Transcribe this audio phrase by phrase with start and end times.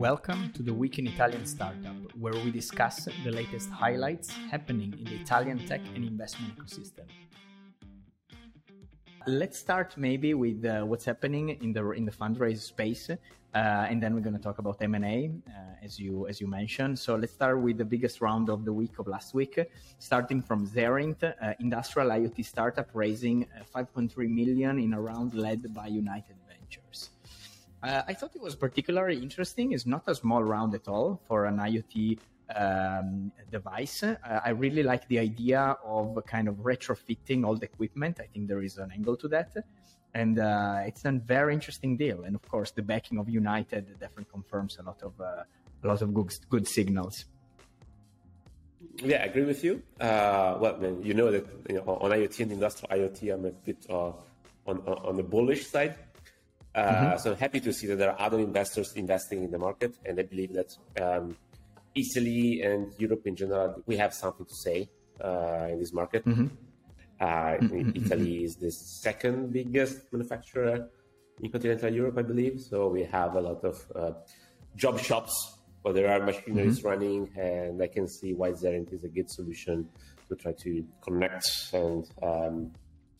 [0.00, 5.04] Welcome to the Week in Italian Startup, where we discuss the latest highlights happening in
[5.04, 7.04] the Italian tech and investment ecosystem.
[9.26, 13.18] Let's start maybe with uh, what's happening in the in the fundraise space, uh,
[13.52, 16.46] and then we're going to talk about M and A, uh, as you as you
[16.46, 16.98] mentioned.
[16.98, 19.60] So let's start with the biggest round of the week of last week,
[19.98, 25.74] starting from Zerynth, uh, industrial IoT startup raising uh, 5.3 million in a round led
[25.74, 27.10] by United Ventures.
[27.82, 29.72] Uh, I thought it was particularly interesting.
[29.72, 32.18] It's not a small round at all for an IoT
[32.54, 34.02] um, device.
[34.02, 38.20] Uh, I really like the idea of kind of retrofitting all the equipment.
[38.20, 39.56] I think there is an angle to that.
[40.12, 42.24] And uh, it's a very interesting deal.
[42.24, 45.44] And of course, the backing of United definitely confirms a lot of uh,
[45.82, 47.24] a lot of good, good signals.
[48.96, 49.82] Yeah, I agree with you.
[50.00, 53.50] Uh, well, man, you know that you know, on IoT and industrial IoT, I'm a
[53.50, 54.12] bit uh,
[54.66, 55.94] on on the bullish side.
[56.74, 57.18] Uh, mm-hmm.
[57.18, 60.18] So I'm happy to see that there are other investors investing in the market, and
[60.18, 61.36] I believe that um,
[61.94, 64.88] Italy and Europe in general, we have something to say
[65.22, 66.24] uh, in this market.
[66.24, 66.46] Mm-hmm.
[67.20, 67.90] Uh, mm-hmm.
[67.94, 70.88] Italy is the second biggest manufacturer
[71.42, 72.60] in continental Europe, I believe.
[72.60, 74.12] So we have a lot of uh,
[74.76, 76.88] job shops where there are machineries mm-hmm.
[76.88, 79.88] running, and I can see why Zerynth is a good solution
[80.28, 82.70] to try to connect and um,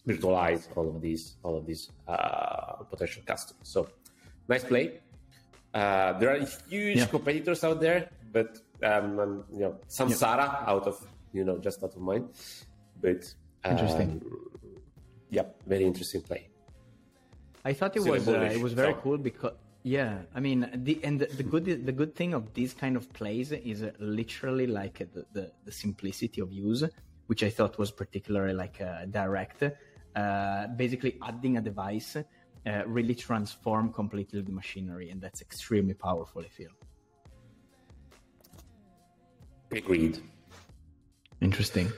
[0.06, 3.68] virtualize all of these all of these uh, potential customers.
[3.68, 3.88] So
[4.48, 5.00] nice play.
[5.72, 7.06] Uh, there are huge yeah.
[7.06, 10.64] competitors out there, but um, um, you know, Samsara yeah.
[10.66, 11.00] out of
[11.32, 12.28] you know just out of mind.
[13.00, 13.32] But
[13.64, 14.22] um, interesting.
[15.30, 16.48] Yeah, very interesting play.
[17.64, 19.00] I thought it was uh, it was very so.
[19.00, 22.74] cool because yeah, I mean the and the, the, good the good thing of these
[22.74, 26.84] kind of plays is literally like the, the, the simplicity of use,
[27.28, 29.62] which I thought was particularly like uh, direct.
[30.14, 36.42] Uh, basically, adding a device uh, really transform completely the machinery, and that's extremely powerful.
[36.42, 36.70] I feel.
[39.72, 40.18] Agreed.
[41.40, 41.92] Interesting.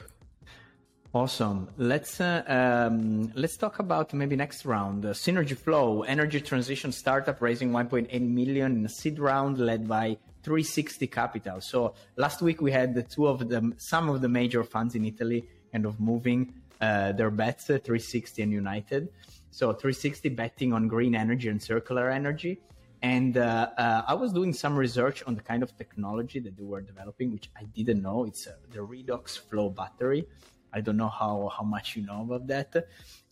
[1.14, 1.68] Awesome.
[1.76, 5.04] Let's uh, um, let's talk about maybe next round.
[5.04, 10.16] Uh, Synergy Flow, energy transition startup raising 1.8 million in a seed round led by
[10.42, 11.60] 360 Capital.
[11.60, 15.04] So last week we had the two of them, some of the major funds in
[15.04, 19.08] Italy, kind of moving uh, their bets, uh, 360 and United.
[19.50, 22.60] So 360 betting on green energy and circular energy.
[23.02, 26.64] And uh, uh, I was doing some research on the kind of technology that they
[26.64, 28.24] were developing, which I didn't know.
[28.24, 30.26] It's uh, the redox flow battery.
[30.72, 32.74] I don't know how, how much you know about that.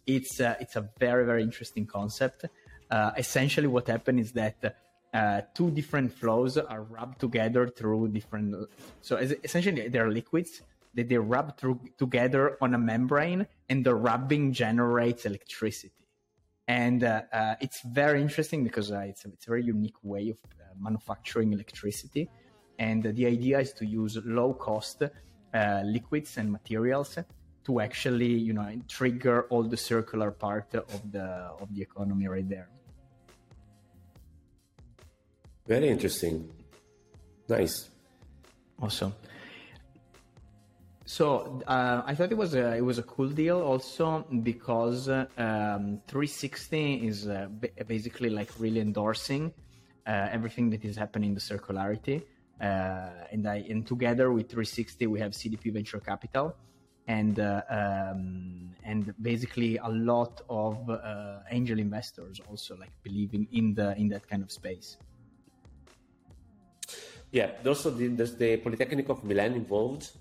[0.06, 2.46] It's, uh, it's a very, very interesting concept.
[2.90, 4.76] Uh, essentially, what happened is that
[5.14, 8.68] uh, two different flows are rubbed together through different.
[9.02, 10.62] So essentially, they're liquids
[10.94, 15.92] that they rub through, together on a membrane, and the rubbing generates electricity.
[16.66, 20.30] And uh, uh, it's very interesting because uh, it's, a, it's a very unique way
[20.30, 22.28] of uh, manufacturing electricity.
[22.78, 27.18] And the idea is to use low cost uh, liquids and materials
[27.64, 31.24] to actually you know trigger all the circular part of the
[31.60, 32.70] of the economy right there.
[35.66, 36.48] Very interesting.
[37.48, 37.90] Nice.
[38.80, 39.12] Awesome
[41.16, 46.00] so uh, I thought it was a, it was a cool deal also because um,
[46.06, 47.48] 360 is uh,
[47.88, 49.53] basically like really endorsing
[50.06, 52.22] uh, everything that is happening in the circularity.
[52.60, 56.54] Uh, and I and together with 360 we have CDP Venture Capital
[57.09, 63.75] and uh, um, and basically a lot of uh, angel investors also like believing in
[63.75, 64.97] the in that kind of space.
[67.32, 70.12] Yeah, also there's the Polytechnic of Milan involved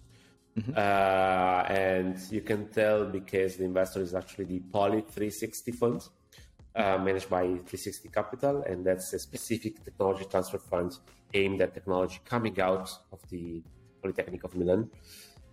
[0.58, 0.74] Mm-hmm.
[0.76, 6.02] Uh, and you can tell because the investor is actually the Poly 360 fund
[6.76, 10.98] uh, managed by 360 Capital, and that's a specific technology transfer fund
[11.34, 13.62] aimed at technology coming out of the
[14.02, 14.90] Polytechnic of Milan.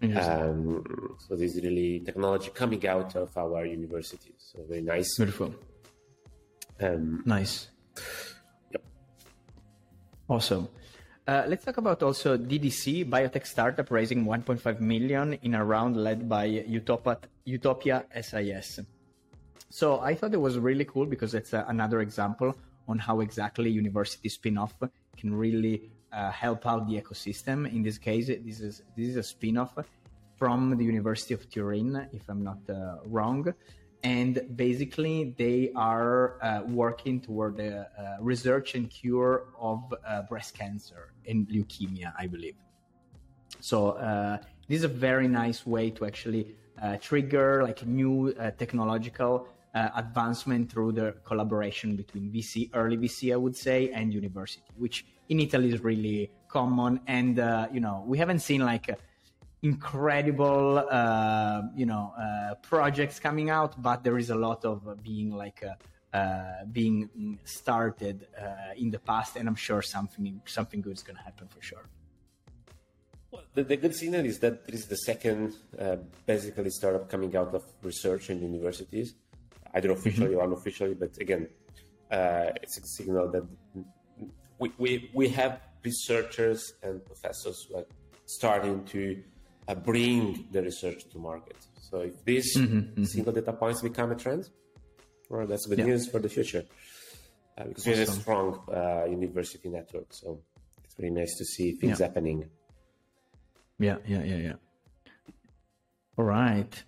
[0.03, 4.35] Um, so this is really technology coming out of our university.
[4.37, 5.17] So very nice.
[5.17, 5.55] Beautiful.
[6.81, 7.69] Um, nice.
[8.73, 8.83] Yep.
[10.29, 10.69] Awesome.
[11.26, 16.28] Uh, let's talk about also DDC, biotech startup raising 1.5 million in a round led
[16.28, 18.78] by Utopia, Utopia SIS.
[19.69, 22.55] So I thought it was really cool because it's uh, another example
[22.87, 24.75] on how exactly university spin-off
[25.17, 27.69] can really uh, help out the ecosystem.
[27.72, 29.75] In this case, this is this is a spin-off
[30.37, 33.52] from the University of Turin, if I'm not uh, wrong,
[34.06, 40.50] and basically they are uh, working toward the uh, research and cure of uh, breast
[40.61, 42.58] cancer and leukemia i believe.
[43.61, 43.79] So
[44.11, 44.38] uh,
[44.69, 46.44] this is a very nice way to actually
[46.81, 49.49] uh, trigger like new uh, technological
[50.05, 55.38] advancement through the collaboration between vc early vc i would say and university which in
[55.38, 57.37] Italy is really common, and
[57.75, 58.87] you know we haven't seen like
[59.62, 65.31] incredible uh, you know uh, projects coming out, but there is a lot of being
[65.31, 65.62] like.
[66.14, 71.17] Uh, being started uh, in the past, and I'm sure something something good is going
[71.17, 71.91] to happen for sure.
[73.31, 77.37] Well, the, the, good signal is that this is the second, uh, basically, startup coming
[77.37, 79.14] out of research in universities,
[79.75, 80.38] either officially mm-hmm.
[80.38, 80.94] or unofficially.
[80.94, 81.49] But again,
[82.11, 83.44] uh, it's a signal that
[84.58, 87.87] we, we, we have researchers and professors who are
[88.25, 89.23] starting to
[89.69, 91.57] uh, bring the research to market.
[91.81, 93.05] So if these mm-hmm, mm-hmm.
[93.05, 94.49] single data points become a trend,
[95.29, 95.87] well, that's good yeah.
[95.87, 96.65] news for the future.
[97.59, 97.93] Uh, because awesome.
[97.93, 100.07] we have a strong uh, university network.
[100.11, 100.41] So
[100.85, 102.07] it's very nice to see things yeah.
[102.07, 102.49] happening.
[103.79, 104.53] Yeah, yeah, yeah, yeah.
[106.19, 106.85] All right.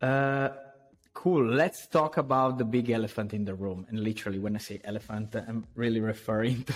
[0.00, 0.50] Uh,
[1.14, 1.44] cool.
[1.44, 3.86] Let's talk about the big elephant in the room.
[3.88, 6.74] And literally, when I say elephant, I'm really referring to,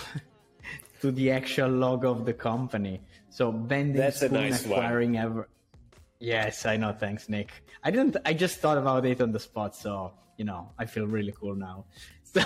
[1.03, 3.01] to the actual logo of the company.
[3.29, 5.25] So bending That's spoon nice acquiring one.
[5.25, 5.49] ever.
[6.19, 6.93] Yes, I know.
[6.93, 7.51] Thanks, Nick.
[7.83, 8.15] I didn't.
[8.23, 11.55] I just thought about it on the spot, so you know, I feel really cool
[11.55, 11.85] now.
[12.33, 12.39] So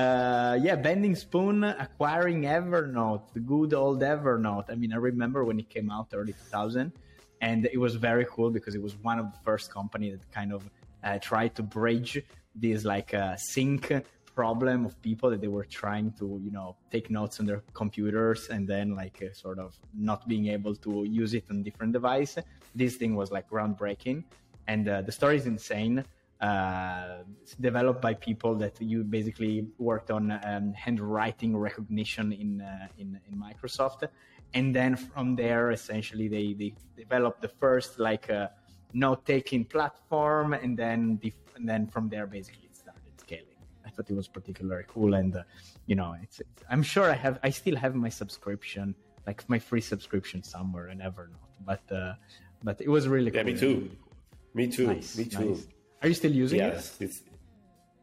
[0.00, 4.66] uh, yeah, Bending Spoon acquiring Evernote, the good old Evernote.
[4.68, 6.92] I mean, I remember when it came out early 2000,
[7.40, 10.52] and it was very cool because it was one of the first company that kind
[10.52, 10.68] of
[11.04, 12.20] uh, tried to bridge
[12.54, 13.92] this like uh, sync
[14.34, 18.48] problem of people that they were trying to you know take notes on their computers
[18.48, 22.38] and then like uh, sort of not being able to use it on different device.
[22.74, 24.24] This thing was like groundbreaking.
[24.68, 26.04] And uh, the story is insane.
[26.40, 27.22] Uh,
[27.60, 33.38] developed by people that you basically worked on um, handwriting recognition in, uh, in, in
[33.38, 34.08] Microsoft,
[34.52, 38.48] and then from there, essentially, they they developed the first like uh,
[38.92, 42.68] note taking platform, and then the, and then from there, basically,
[43.94, 45.42] thought it was particularly cool, and uh,
[45.86, 48.94] you know, it's, it's, I'm sure I have I still have my subscription,
[49.26, 52.14] like my free subscription somewhere in Evernote, but uh,
[52.62, 53.52] but it was really yeah, cool.
[53.52, 53.90] me too.
[54.54, 54.86] Me too.
[54.86, 55.50] Nice, me too.
[55.50, 55.66] Nice.
[56.02, 57.04] Are you still using yes, it?
[57.04, 57.22] Yes.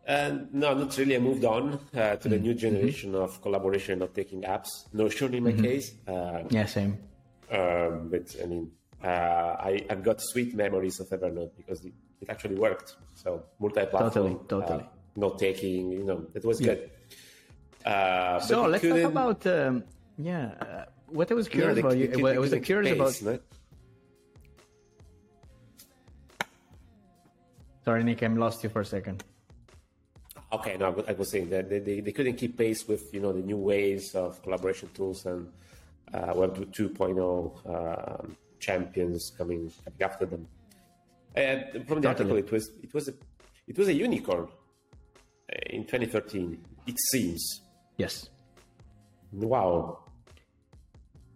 [0.08, 1.16] Uh, no, not really.
[1.16, 3.22] I moved on uh, to the new generation mm-hmm.
[3.22, 4.92] of collaboration of taking apps.
[4.94, 5.64] Notion in my mm-hmm.
[5.64, 5.94] case.
[6.08, 6.98] Uh, yeah, same.
[7.52, 8.72] Um, but I mean,
[9.04, 12.96] uh, I, have got sweet memories of Evernote because it, it actually worked.
[13.14, 14.86] So multi-platform, totally, totally.
[15.20, 16.68] Uh, note taking, you know, it was yeah.
[16.68, 16.90] good.
[17.86, 19.84] Uh, so let's talk about um,
[20.18, 20.52] yeah.
[20.60, 22.28] Uh, what I was curious about you.
[22.28, 23.42] I was curious pace, about.
[27.86, 29.24] Sorry, Nick, I lost you for a second.
[30.52, 33.32] Okay, no, I was saying that they, they, they couldn't keep pace with you know
[33.32, 35.48] the new ways of collaboration tools and
[36.14, 37.00] uh, Web 2.0
[37.70, 40.48] um, champions coming, coming after them.
[41.36, 43.14] And from the article, it was it was a
[43.68, 44.59] it was a unicorn uh,
[45.70, 46.58] in 2013.
[46.88, 47.62] It seems.
[47.98, 48.30] Yes.
[49.32, 50.00] Wow.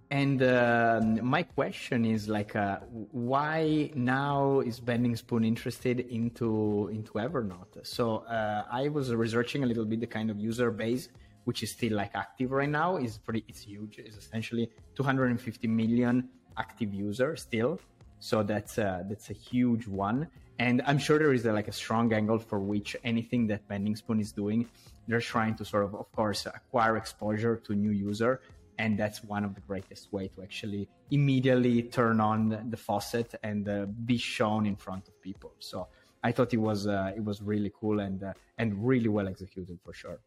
[0.10, 2.78] And uh, my question is like, uh,
[3.12, 7.86] why now is Bending Spoon interested into into Evernote?
[7.86, 11.10] So uh, I was researching a little bit the kind of user base
[11.46, 12.98] which is still like active right now.
[12.98, 14.00] is pretty, it's huge.
[14.00, 17.80] It's essentially 250 million active users still.
[18.24, 20.30] So that's uh, that's a huge one.
[20.58, 23.98] And I'm sure there is a, like a strong angle for which anything that Bending
[23.98, 24.70] Spoon is doing,
[25.08, 28.40] they're trying to sort of, of course, acquire exposure to new user.
[28.80, 33.68] And that's one of the greatest way to actually immediately turn on the faucet and
[33.68, 35.52] uh, be shown in front of people.
[35.60, 35.88] So
[36.26, 39.78] i thought it was uh, it was really cool and uh, and really well executed
[39.84, 40.20] for sure.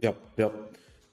[0.00, 0.52] Yep yep.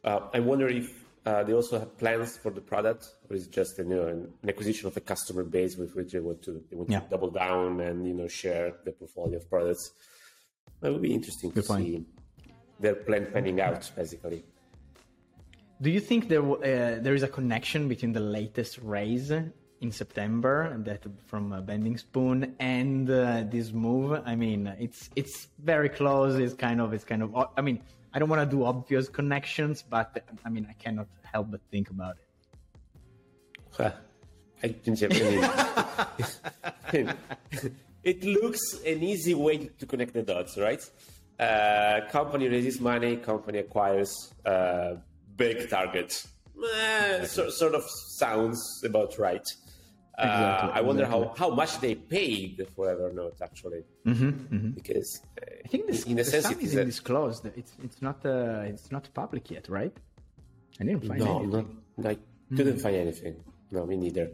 [0.04, 1.07] Uh, i wonder if
[1.46, 4.86] they also have plans for the product or is it just you know, an acquisition
[4.88, 7.00] of a customer base with which they want to they want yeah.
[7.00, 9.92] to double down and you know share the portfolio of products
[10.82, 12.06] that would be interesting to see
[12.80, 14.44] their plan panning out basically
[15.82, 20.76] do you think there uh, there is a connection between the latest raise in September
[20.86, 24.20] that from uh, Bending Spoon and uh, this move?
[24.26, 26.40] I mean, it's it's very close.
[26.40, 27.36] It's kind of it's kind of.
[27.56, 27.82] I mean,
[28.14, 31.90] I don't want to do obvious connections, but I mean, I cannot help but think
[31.90, 32.24] about it.
[34.64, 35.00] I didn't
[38.04, 40.82] it looks an easy way to connect the dots, right?
[41.40, 44.96] Uh, company raises money, company acquires uh,
[45.36, 46.26] big target.
[46.76, 47.84] Eh, so, sort of
[48.18, 49.46] sounds about right.
[50.18, 51.28] Uh, exactly, I wonder exactly.
[51.28, 54.70] how, how much they paid for Evernote actually, mm-hmm, mm-hmm.
[54.72, 56.86] because uh, I think this, in a sense it is a...
[56.86, 57.46] disclosed.
[57.56, 59.96] It's it's not uh, it's not public yet, right?
[60.80, 61.78] I didn't find no, anything.
[61.98, 62.18] Not, I
[62.56, 62.82] couldn't mm.
[62.82, 63.36] find anything.
[63.72, 64.32] No, me neither.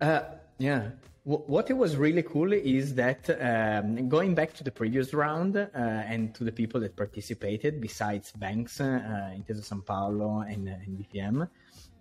[0.00, 0.20] Uh,
[0.58, 0.90] yeah.
[1.26, 5.68] What it was really cool is that um, going back to the previous round uh,
[5.74, 11.48] and to the people that participated, besides banks, uh, Intesa San Paolo and, and BPM,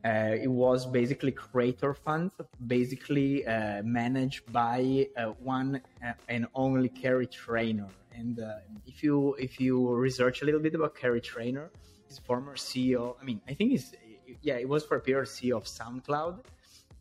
[0.03, 2.33] uh, it was basically creator funds,
[2.67, 7.87] basically uh, managed by uh, one uh, and only Kerry Trainor.
[8.13, 8.41] And
[8.85, 11.71] if you if you research a little bit about Kerry Trainor,
[12.09, 13.95] his former CEO, I mean, I think he's
[14.41, 16.43] yeah, it was for a period CEO of SoundCloud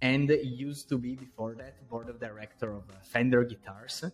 [0.03, 4.05] and used to be before that board of director of uh, Fender guitars.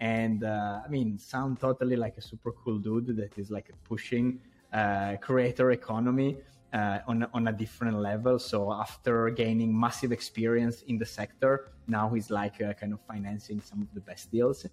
[0.00, 4.40] And uh, I mean, sound totally like a super cool dude that is like pushing
[4.72, 6.38] uh, creator economy
[6.72, 8.38] uh, on on a different level.
[8.38, 13.60] So after gaining massive experience in the sector, now he's like uh, kind of financing
[13.60, 14.66] some of the best deals.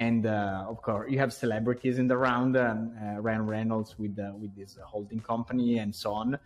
[0.00, 4.54] And uh, of course, you have celebrities in the round, um, Ryan Reynolds with with
[4.56, 6.38] this holding company and so on.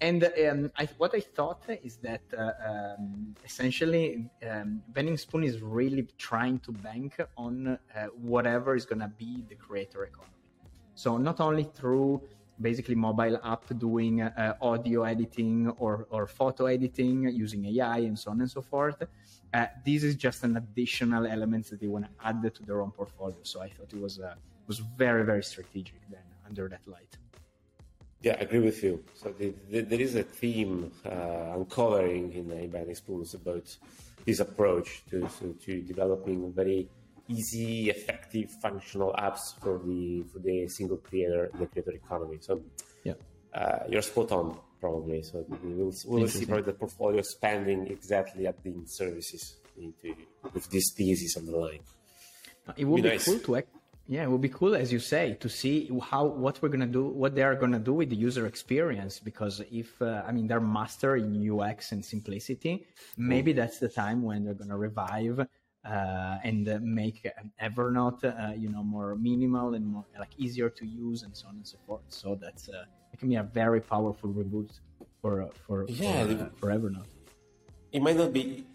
[0.00, 2.50] And um, I, what I thought is that uh,
[2.98, 9.00] um, essentially um, Bending Spoon is really trying to bank on uh, whatever is going
[9.00, 10.32] to be the creator economy.
[10.94, 12.22] So not only through
[12.60, 18.30] basically mobile app doing uh, audio editing or, or photo editing using AI and so
[18.30, 19.02] on and so forth.
[19.54, 22.90] Uh, this is just an additional element that they want to add to their own
[22.90, 23.36] portfolio.
[23.42, 24.34] So I thought it was uh,
[24.66, 27.16] was very very strategic then under that light.
[28.22, 29.04] Yeah, I agree with you.
[29.14, 33.76] So the, the, there is a theme uh, uncovering in the Bending Spoons about
[34.24, 36.88] this approach to, to, to, developing very
[37.28, 42.38] easy, effective, functional apps for the for the single creator, the creator economy.
[42.40, 42.62] So
[43.04, 43.14] yeah,
[43.54, 45.22] uh, you're spot on probably.
[45.22, 49.42] So we will, we will see probably the portfolio expanding exactly at the services
[49.84, 50.14] into,
[50.54, 51.84] with this thesis on the line.
[52.76, 53.24] It would be, be nice.
[53.26, 53.68] cool to act.
[54.14, 55.76] yeah, it would be cool, as you say, to see
[56.10, 59.14] how what we're gonna do, what they are gonna do with the user experience.
[59.28, 62.74] Because if uh, I mean they're master in UX and simplicity,
[63.16, 65.38] maybe that's the time when they're gonna revive
[65.94, 67.18] uh, and make
[67.62, 71.56] Evernote, uh, you know, more minimal and more like easier to use, and so on
[71.56, 72.02] and so forth.
[72.08, 72.84] So that's uh,
[73.16, 74.70] it can be a very powerful reboot
[75.22, 77.06] for uh, for yeah, for, for Evernote.
[77.90, 78.66] It might not be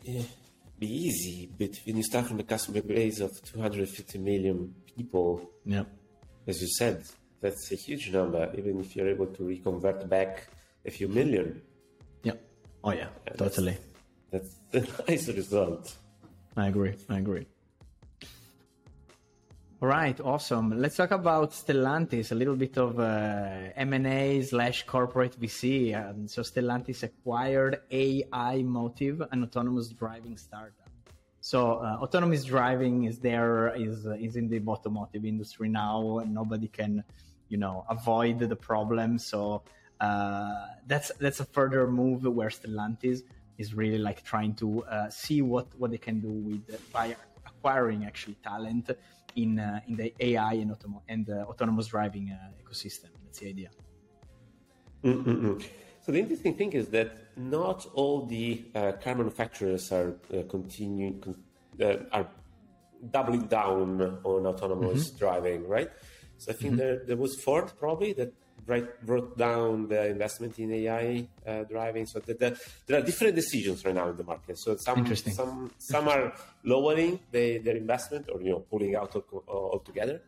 [0.79, 5.83] be easy, but when you start from the customer base of 250 million people, yeah.
[6.47, 7.03] as you said,
[7.39, 10.47] that's a huge number, even if you're able to reconvert back
[10.83, 11.61] a few million.
[12.23, 12.33] Yeah.
[12.83, 13.77] Oh, yeah, yeah totally.
[14.31, 15.95] That's, that's a nice result.
[16.57, 16.95] I agree.
[17.09, 17.45] I agree.
[19.83, 20.79] Right, awesome.
[20.79, 25.95] Let's talk about Stellantis, a little bit of uh, M&A slash corporate VC.
[25.95, 30.87] Um, so Stellantis acquired AIMotive, an autonomous driving startup.
[31.39, 36.67] So uh, autonomous driving is there, is is in the automotive industry now, and nobody
[36.67, 37.03] can,
[37.49, 39.17] you know, avoid the problem.
[39.17, 39.63] So
[39.99, 43.23] uh, that's that's a further move where Stellantis
[43.57, 47.15] is really like trying to uh, see what what they can do with by
[47.47, 48.91] acquiring actually talent
[49.35, 50.75] in uh, in the AI and,
[51.07, 53.09] and uh, autonomous driving uh, ecosystem.
[53.23, 53.69] That's the idea.
[55.03, 55.63] Mm-mm-mm.
[56.01, 61.19] So the interesting thing is that not all the uh, car manufacturers are uh, continuing
[61.19, 61.43] con-
[61.81, 62.27] uh, are
[63.09, 65.17] doubling down on autonomous mm-hmm.
[65.17, 65.89] driving, right?
[66.37, 66.77] So I think mm-hmm.
[66.77, 68.33] there there was Ford probably that
[68.65, 72.05] right, brought down the investment in AI uh, driving.
[72.05, 74.57] So the, the, there are different decisions right now in the market.
[74.59, 79.15] So some some some are lowering the, their investment or you know pulling out
[79.47, 80.21] altogether,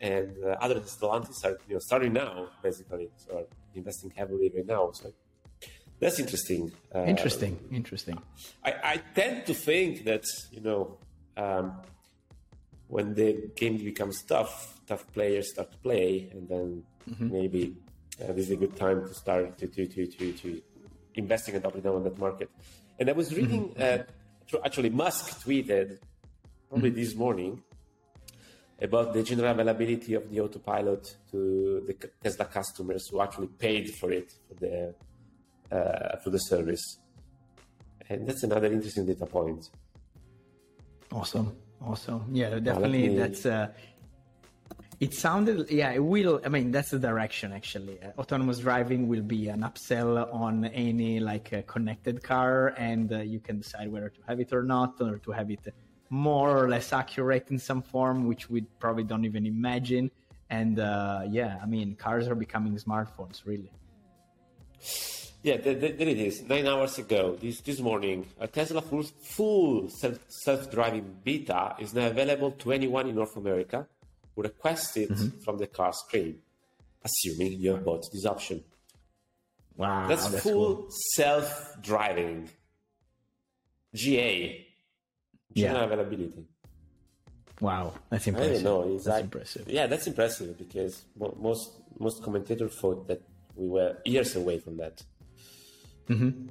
[0.00, 4.90] and uh, other Stellantis are you know starting now basically, so investing heavily right now.
[4.92, 5.12] So
[6.00, 6.72] that's interesting.
[6.94, 7.58] Uh, interesting.
[7.72, 8.18] Interesting.
[8.64, 10.98] I, I tend to think that you know.
[11.36, 11.80] Um,
[12.88, 17.32] when the game becomes tough, tough players start to play, and then mm-hmm.
[17.32, 17.76] maybe
[18.22, 20.62] uh, this is a good time to start to to to to, to
[21.14, 22.50] investing and doubling down on that market.
[22.98, 24.58] And I was reading, mm-hmm.
[24.58, 25.98] uh, actually, Musk tweeted
[26.68, 27.00] probably mm-hmm.
[27.00, 27.62] this morning
[28.80, 34.12] about the general availability of the autopilot to the Tesla customers who actually paid for
[34.12, 34.94] it for the
[35.70, 36.98] uh, for the service.
[38.08, 39.68] And that's another interesting data point.
[41.12, 42.24] Awesome, awesome.
[42.32, 43.16] Yeah, definitely.
[43.16, 43.68] That's uh,
[45.00, 46.40] it sounded, yeah, it will.
[46.44, 48.00] I mean, that's the direction actually.
[48.02, 53.18] Uh, autonomous driving will be an upsell on any like uh, connected car, and uh,
[53.18, 55.68] you can decide whether to have it or not, or to have it
[56.10, 60.10] more or less accurate in some form, which we probably don't even imagine.
[60.50, 63.70] And uh, yeah, I mean, cars are becoming smartphones, really.
[65.42, 66.42] Yeah, there, there, it is.
[66.42, 71.94] Nine hours ago, this this morning, a Tesla full, full self self driving beta is
[71.94, 73.86] now available to anyone in North America
[74.42, 75.38] request it mm-hmm.
[75.40, 76.38] from the car screen,
[77.04, 78.62] assuming you have bought this option.
[79.76, 80.88] Wow, that's, that's full cool.
[81.14, 82.48] self-driving.
[83.94, 84.66] GA.
[85.54, 85.84] general yeah.
[85.86, 86.44] availability.
[87.60, 88.50] Wow, that's impressive.
[88.50, 88.94] I don't know.
[88.94, 89.68] It's that's like, impressive.
[89.68, 93.20] Yeah, that's impressive because most most commentators thought that
[93.56, 95.02] we were years away from that.
[96.08, 96.46] Mm-hmm.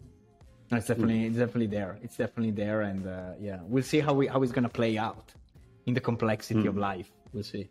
[0.75, 1.27] It's definitely mm.
[1.27, 1.97] it's definitely there.
[2.03, 5.33] It's definitely there, and uh, yeah, we'll see how we how it's gonna play out
[5.85, 6.67] in the complexity mm.
[6.67, 7.09] of life.
[7.33, 7.69] We'll see.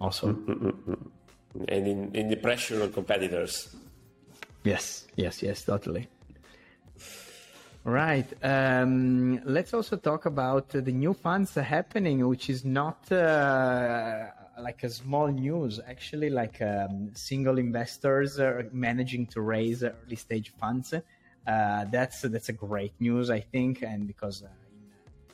[0.00, 0.44] Awesome.
[0.46, 3.74] mm, and in in the pressure of competitors.
[4.64, 6.08] Yes, yes, yes, totally.
[7.84, 8.32] Right.
[8.44, 14.26] Um, let's also talk about the new funds happening, which is not uh,
[14.60, 15.80] like a small news.
[15.84, 20.94] Actually, like um, single investors are managing to raise early stage funds.
[20.94, 24.48] Uh, that's that's a great news, I think, and because uh,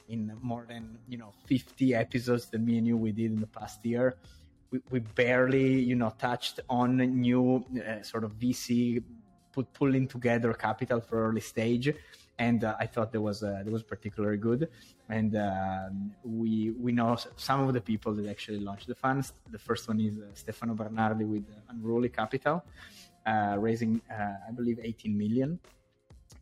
[0.09, 3.47] in, more than you know 50 episodes that me and you we did in the
[3.47, 4.17] past year,
[4.71, 9.03] we, we barely you know touched on new uh, sort of VC
[9.53, 11.93] put pulling together capital for early stage
[12.39, 14.69] and uh, I thought that was uh, that was particularly good.
[15.09, 15.89] And uh,
[16.25, 19.33] we we know some of the people that actually launched the funds.
[19.51, 22.65] The first one is uh, Stefano Bernardi with Unruly Capital,
[23.27, 25.59] uh, raising I believe 18 million.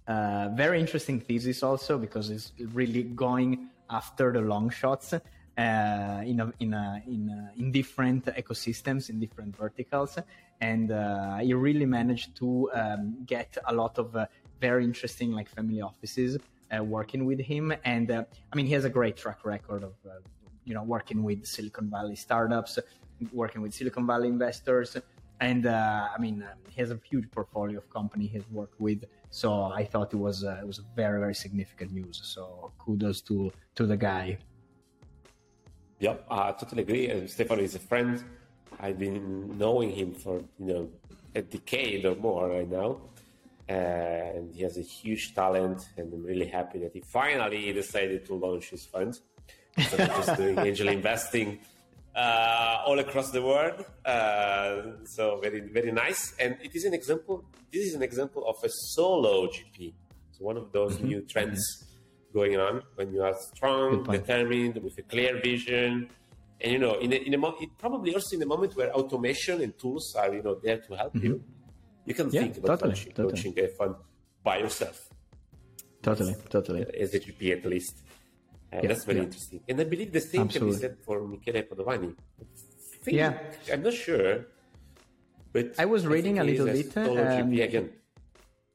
[0.06, 5.14] Very interesting thesis also because it's really going after the long shots.
[5.58, 10.18] Uh, in a, in a, in a, in different ecosystems in different verticals
[10.60, 14.26] and uh, he really managed to um, get a lot of uh,
[14.60, 16.38] very interesting like family offices
[16.76, 17.74] uh, working with him.
[17.84, 20.14] And uh, I mean, he has a great track record of uh,
[20.64, 22.78] you know working with Silicon Valley startups,
[23.32, 24.96] working with Silicon Valley investors.
[25.40, 29.04] And uh, I mean, uh, he has a huge portfolio of company he's worked with.
[29.30, 32.20] So I thought it was uh, it was very very significant news.
[32.22, 34.38] So kudos to to the guy.
[35.98, 37.08] Yep, I totally agree.
[37.08, 38.22] And Stefano is a friend.
[38.78, 40.88] I've been knowing him for you know
[41.34, 42.98] a decade or more right now
[43.68, 48.34] and he has a huge talent and i'm really happy that he finally decided to
[48.34, 49.18] launch his fund
[49.76, 51.58] instead so just doing angel investing
[52.16, 57.44] uh, all across the world uh, so very very nice and it is an example
[57.72, 59.92] this is an example of a solo gp
[60.32, 61.08] so one of those mm-hmm.
[61.08, 62.38] new trends mm-hmm.
[62.38, 66.08] going on when you are strong determined with a clear vision
[66.60, 69.60] and you know in a, in a mo- probably also in a moment where automation
[69.60, 71.26] and tools are you know there to help mm-hmm.
[71.26, 71.44] you
[72.06, 73.34] you can yeah, think about totally, launching, totally.
[73.34, 73.94] launching a fund
[74.42, 75.08] by yourself.
[76.02, 76.86] Totally, totally.
[76.98, 78.02] As a GP at least.
[78.76, 79.24] Uh, that's very yeah.
[79.24, 79.60] interesting.
[79.68, 80.78] And I believe the same Absolutely.
[80.78, 82.14] can be said for Michele Padovani.
[83.02, 83.38] Think, yeah.
[83.72, 84.46] I'm not sure.
[85.52, 86.96] But I was reading I a little bit.
[86.96, 87.90] Um, again.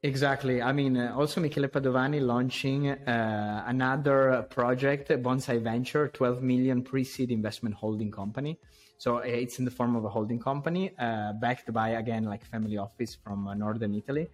[0.03, 0.63] Exactly.
[0.63, 7.29] I mean, uh, also Michele Padovani launching uh, another project, Bonsai Venture, 12 million pre-seed
[7.29, 8.57] investment holding company.
[8.97, 12.43] So uh, it's in the form of a holding company uh, backed by, again, like
[12.45, 14.27] family office from uh, Northern Italy.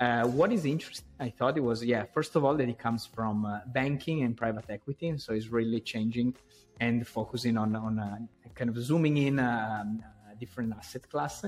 [0.00, 3.06] Uh, what is interesting, I thought it was, yeah, first of all, that it comes
[3.06, 5.08] from uh, banking and private equity.
[5.08, 6.34] And So it's really changing
[6.80, 8.18] and focusing on, on uh,
[8.54, 11.44] kind of zooming in um, a different asset class,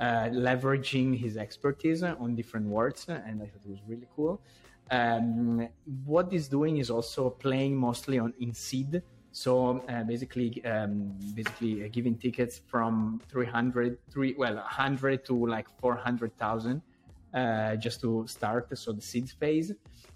[0.00, 3.06] leveraging his expertise on different words.
[3.08, 4.40] And I thought it was really cool.
[4.90, 5.68] Um,
[6.04, 9.02] what he's doing is also playing mostly on in seed
[9.36, 15.66] so uh, basically, um, basically uh, giving tickets from 300, three, well, 100 to like
[15.78, 16.80] 400,000
[17.36, 18.66] uh, just to start.
[18.78, 19.72] So the seed phase.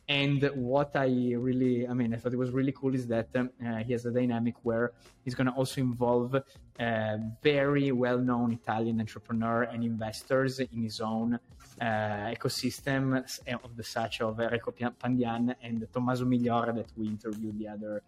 [0.09, 3.51] And what I really, I mean, I thought it was really cool is that um,
[3.65, 4.93] uh, he has a dynamic where
[5.25, 11.39] he's going to also involve uh, very well-known Italian entrepreneur and investors in his own
[11.81, 11.85] uh,
[12.37, 13.23] ecosystem
[13.63, 18.03] of the such of Enrico Pandian and Tommaso Migliore that we interviewed the other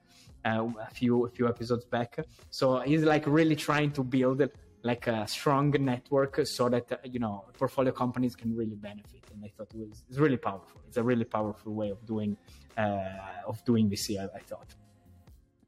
[0.44, 2.18] uh, a few a few episodes back.
[2.50, 4.42] So he's like really trying to build
[4.82, 9.24] like a strong network so that you know portfolio companies can really benefit.
[9.32, 10.80] And I thought it was it's really powerful.
[10.88, 12.36] It's a really powerful way of doing
[12.76, 14.18] uh, of doing VC.
[14.18, 14.74] I, I thought.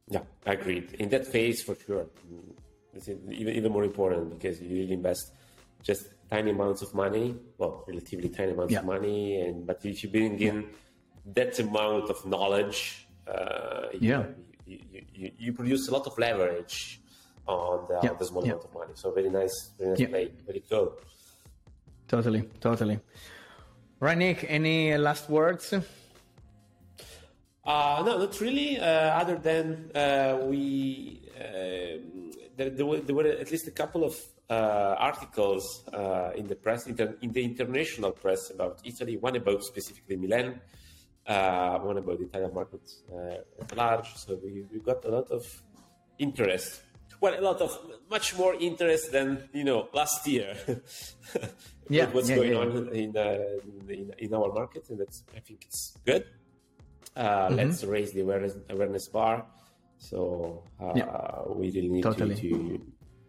[0.09, 0.92] Yeah, I agreed.
[0.94, 2.07] In that phase, for sure,
[2.92, 5.33] it's even even more important because you really invest
[5.83, 8.81] just tiny amounts of money, well, relatively tiny amounts yeah.
[8.81, 10.66] of money, and but if you bring in
[11.35, 14.24] that amount of knowledge, uh, yeah,
[14.66, 14.79] you,
[15.14, 17.00] you, you, produce a lot of leverage
[17.46, 18.14] on the, yeah.
[18.18, 18.52] the small yeah.
[18.52, 18.92] amount of money.
[18.94, 20.94] So very nice, very nice play, very cool.
[22.09, 23.00] Totally, totally.
[24.00, 24.44] Right, Nick.
[24.48, 25.72] Any last words?
[27.64, 28.78] Uh, no, not really.
[28.78, 31.98] Uh, other than uh, we, uh,
[32.57, 34.14] there, there, were, there, were, at least a couple of
[34.50, 39.16] uh, articles uh, in the press, in the, in the, international press about Italy.
[39.16, 40.61] One about specifically Milan,
[41.26, 44.14] uh, one about the Italian market uh, at large.
[44.16, 45.46] So we, we got a lot of
[46.18, 46.83] interest.
[47.24, 47.72] Well, a lot of
[48.10, 50.54] much more interest than you know last year.
[51.88, 53.38] yeah, what's yeah, going yeah, on in, uh,
[53.88, 56.26] in, in our market, and that's I think it's good.
[57.16, 59.46] Uh, Let's raise the awareness awareness bar.
[59.96, 61.48] So uh, Yeah.
[61.48, 62.34] we really need Totally.
[62.34, 62.80] to, to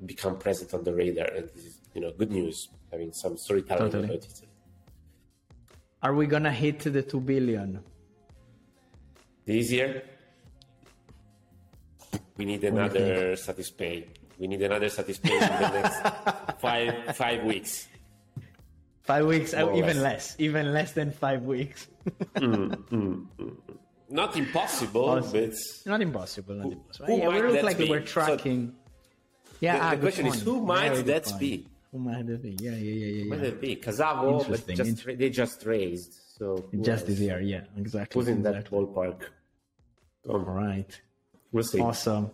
[0.06, 3.92] become present on the radar, and this is you know good news having some storytelling
[3.92, 4.10] Totally.
[4.10, 4.42] about it.
[6.04, 7.80] Are we gonna hit the two billion?
[9.46, 10.04] This year,
[12.38, 14.06] we need another Satispay.
[14.40, 17.88] We need another Satispay in the next five five weeks.
[19.04, 20.32] Five weeks, More oh, even less.
[20.32, 21.88] less, even less than five weeks.
[22.36, 23.56] Mm, mm, mm,
[24.10, 25.32] not impossible, Awesome.
[25.50, 25.54] but
[25.86, 26.56] not impossible.
[26.56, 27.06] Not impossible.
[27.08, 27.90] who yeah, we might look that like be?
[27.90, 28.74] we're So tracking.
[29.60, 31.68] yeah, the- ah, the question is, who might Very that be?
[31.92, 32.58] Who might that be?
[32.60, 33.24] Yeah, yeah, yeah, yeah.
[33.26, 34.48] Who Might it be Casavo?
[34.50, 37.04] But just they just raised, so Just else?
[37.04, 38.20] this year, yeah, exactly.
[38.20, 39.22] Who's in that ballpark?
[40.28, 41.00] All right,
[41.56, 41.80] we'll see.
[41.80, 42.30] awesome.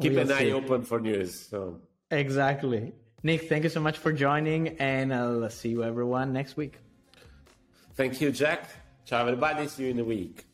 [0.00, 1.48] Keep We'll an eye open for news.
[1.48, 2.92] So Exactly.
[3.22, 6.74] Nick, thank you so much for joining, and uh, I'll see you everyone next week.
[7.94, 8.68] thank you, Jack.
[9.04, 9.66] Ciao, everybody.
[9.68, 10.44] See you in a week.